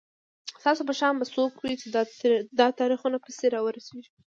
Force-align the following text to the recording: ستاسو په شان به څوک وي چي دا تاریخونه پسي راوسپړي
ستاسو 0.61 0.81
په 0.89 0.93
شان 0.99 1.13
به 1.19 1.25
څوک 1.33 1.51
وي 1.59 1.73
چي 1.81 1.87
دا 2.59 2.67
تاریخونه 2.79 3.17
پسي 3.23 3.47
راوسپړي 3.53 4.03